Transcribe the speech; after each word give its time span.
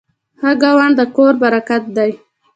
ښه 0.39 0.51
ګاونډ 0.61 0.93
د 0.99 1.01
کور 1.15 1.33
برکت 1.43 1.83
دی. 1.97 2.11